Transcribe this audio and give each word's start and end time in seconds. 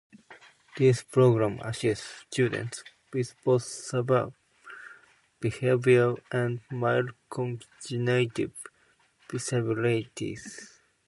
This 0.77 1.03
program 1.03 1.59
assists 1.59 2.23
students 2.27 2.83
with 3.13 3.35
both 3.43 3.61
severe 3.61 4.33
behaviour 5.39 6.15
and 6.31 6.59
mild 6.71 7.11
cognitive 7.29 8.51
disabilities. 9.29 10.79